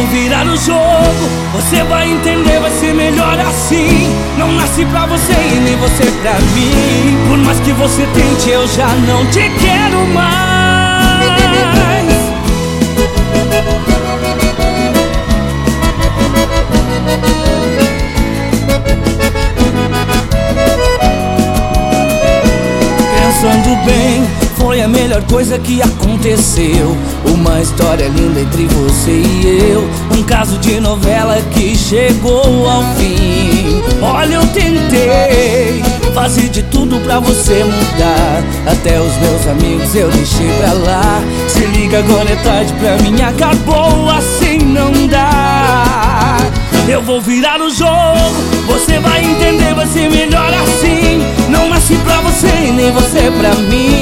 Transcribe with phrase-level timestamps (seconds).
[0.00, 4.08] vou virar o jogo, você vai entender, vai ser melhor assim.
[4.38, 7.18] Não nasci pra você e nem você pra mim.
[7.28, 10.40] Por mais que você tente, eu já não te quero mais.
[23.12, 24.19] Pensando bem
[24.70, 26.96] foi a melhor coisa que aconteceu.
[27.24, 29.82] Uma história linda entre você e eu.
[30.16, 33.82] Um caso de novela que chegou ao fim.
[34.00, 35.82] Olha, eu tentei
[36.14, 38.44] fazer de tudo pra você mudar.
[38.70, 41.20] Até os meus amigos eu deixei pra lá.
[41.48, 46.36] Se liga, agora é tarde pra mim, acabou assim, não dá.
[46.88, 48.36] Eu vou virar o jogo,
[48.68, 51.26] você vai entender, vai ser melhor assim.
[51.48, 53.99] Não nasci pra você nem você pra mim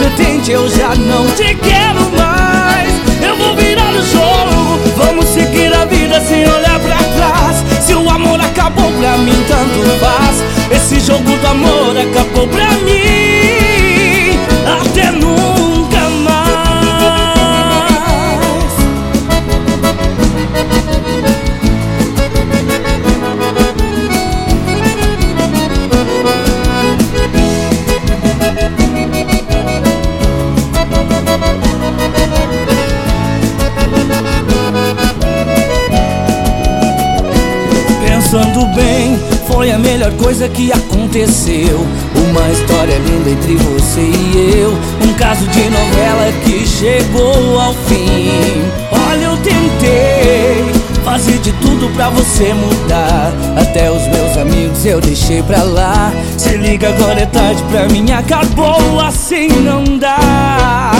[0.00, 1.99] você eu já não te quero
[38.80, 41.86] bem, foi a melhor coisa que aconteceu.
[42.30, 44.72] Uma história linda entre você e eu.
[45.06, 48.30] Um caso de novela que chegou ao fim.
[49.08, 50.64] Olha, eu tentei
[51.04, 53.32] fazer de tudo pra você mudar.
[53.60, 56.12] Até os meus amigos eu deixei pra lá.
[56.36, 60.90] Se liga, agora é tarde pra mim, acabou assim, não dá.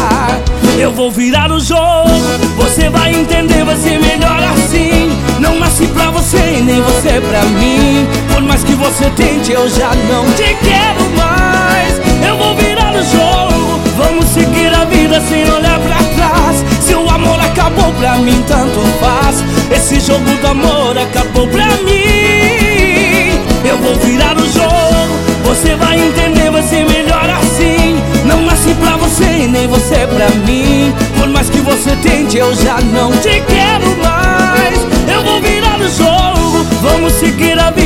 [0.78, 2.09] Eu vou virar o jogo,
[2.56, 5.11] você vai entender, vai ser melhor assim.
[5.39, 6.09] Não nasci pra
[7.29, 8.07] pra mim.
[8.33, 12.00] Por mais que você tente, eu já não te quero mais.
[12.27, 16.65] Eu vou virar o jogo, vamos seguir a vida sem olhar pra trás.
[16.81, 19.43] Se o amor acabou pra mim, tanto faz.
[19.71, 23.41] Esse jogo do amor acabou pra mim.
[23.65, 28.00] Eu vou virar o jogo, você vai entender, vai ser melhor assim.
[28.25, 30.93] Não nasci pra você e nem você pra mim.
[31.19, 33.90] Por mais que você tente, eu já não te quero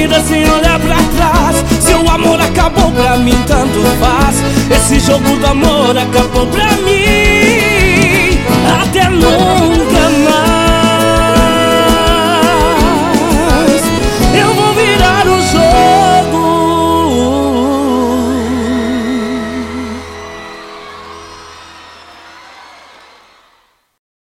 [0.06, 1.65] vida sem olhar pra trás.
[1.81, 4.37] Se o amor acabou pra mim, tanto faz.
[4.70, 6.23] Esse jogo do amor acabou.